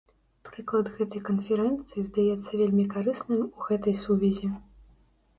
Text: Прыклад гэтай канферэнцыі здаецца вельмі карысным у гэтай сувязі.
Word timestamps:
Прыклад 0.47 0.87
гэтай 0.99 1.21
канферэнцыі 1.27 2.05
здаецца 2.07 2.51
вельмі 2.61 2.85
карысным 2.93 3.43
у 3.43 3.59
гэтай 3.67 3.93
сувязі. 4.05 4.49